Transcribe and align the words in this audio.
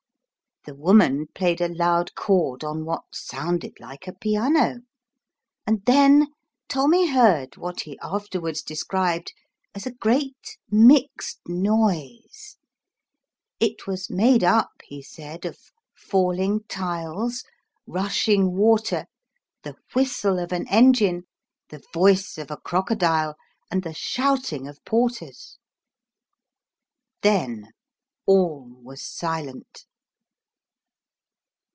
The 0.63 0.75
woman 0.75 1.25
played 1.33 1.59
a 1.59 1.73
loud 1.73 2.13
chord 2.13 2.63
on 2.63 2.85
what 2.85 3.05
sounded 3.15 3.79
like 3.79 4.07
a 4.07 4.13
piano, 4.13 4.81
and 5.65 5.83
then 5.87 6.27
Tommy 6.69 7.07
heard 7.07 7.57
what 7.57 7.81
he 7.81 7.97
afterwards 7.97 8.61
described 8.61 9.33
as 9.73 9.87
a 9.87 9.91
"great 9.91 10.59
mixed 10.69 11.39
noise:" 11.47 12.57
it 13.59 13.87
was 13.87 14.11
made 14.11 14.43
up, 14.43 14.69
he 14.83 15.01
said, 15.01 15.45
of 15.45 15.57
falling 15.95 16.63
tiles, 16.69 17.43
rushing 17.87 18.55
water, 18.55 19.07
the 19.63 19.75
whistle 19.95 20.37
of 20.37 20.51
an 20.51 20.67
engine, 20.67 21.23
the 21.69 21.81
voice 21.91 22.37
of 22.37 22.51
a 22.51 22.57
crocodile, 22.57 23.35
and 23.71 23.81
the 23.81 23.95
shouting 23.95 24.67
of 24.67 24.77
porters. 24.85 25.57
Then 27.23 27.71
all 28.27 28.79
was 28.83 29.01
silent. 29.03 29.85